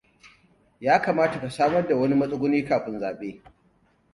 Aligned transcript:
Ya 0.81 1.01
kamata 1.01 1.39
ka 1.41 1.49
samar 1.49 1.87
da 1.87 1.95
wani 1.95 2.15
matsuguni 2.15 2.65
kafin 2.65 2.99
zaɓe. 2.99 3.41